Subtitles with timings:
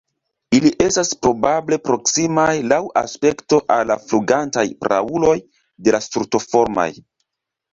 [0.59, 5.37] Ili estas probable proksimaj laŭ aspekto al la flugantaj prauloj
[5.89, 6.89] de la Strutoformaj.